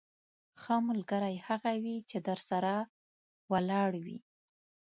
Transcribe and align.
ښه 0.61 0.75
ملګری 0.89 1.35
هغه 1.47 1.71
وي 1.83 1.97
چې 2.09 2.17
درسره 2.27 2.73
ولاړ 3.51 3.91
وي. 4.05 4.17